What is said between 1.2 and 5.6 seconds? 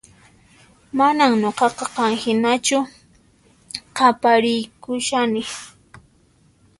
nuqaqa qan hinachu qapariykushani